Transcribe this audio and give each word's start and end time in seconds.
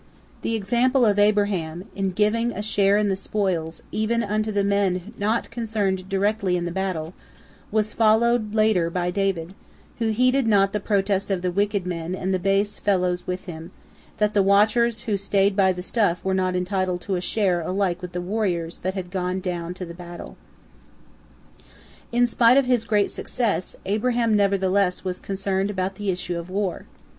The 0.41 0.55
example 0.55 1.05
of 1.05 1.19
Abraham 1.19 1.83
in 1.95 2.09
giving 2.09 2.51
a 2.53 2.63
share 2.63 2.97
in 2.97 3.07
the 3.09 3.15
spoils 3.15 3.83
even 3.91 4.23
unto 4.23 4.51
the 4.51 4.63
men 4.63 5.13
not 5.15 5.51
concerned 5.51 6.09
directly 6.09 6.57
in 6.57 6.65
the 6.65 6.71
battle, 6.71 7.13
was 7.71 7.93
followed 7.93 8.55
later 8.55 8.89
by 8.89 9.11
David, 9.11 9.53
who 9.99 10.09
heeded 10.09 10.47
not 10.47 10.73
the 10.73 10.79
protest 10.79 11.29
of 11.29 11.43
the 11.43 11.51
wicked 11.51 11.85
men 11.85 12.15
and 12.15 12.33
the 12.33 12.39
base 12.39 12.79
fellows 12.79 13.27
with 13.27 13.45
him, 13.45 13.69
that 14.17 14.33
the 14.33 14.41
watchers 14.41 15.03
who 15.03 15.17
staid 15.17 15.55
by 15.55 15.71
the 15.71 15.83
stuff 15.83 16.25
were 16.25 16.33
not 16.33 16.55
entitled 16.55 17.01
to 17.01 17.21
share 17.21 17.61
alike 17.61 18.01
with 18.01 18.13
the 18.13 18.21
warriors 18.21 18.79
that 18.79 18.95
had 18.95 19.11
gone 19.11 19.39
down 19.39 19.75
to 19.75 19.85
the 19.85 19.93
battle. 19.93 20.35
In 22.11 22.25
spite 22.25 22.57
of 22.57 22.65
his 22.65 22.85
great 22.85 23.11
success, 23.11 23.75
Abraham 23.85 24.35
nevertheless 24.35 25.03
was 25.03 25.19
concerned 25.19 25.69
about 25.69 25.93
the 25.93 26.09
issue 26.09 26.39
of 26.39 26.47
the 26.47 26.53
war. 26.53 26.87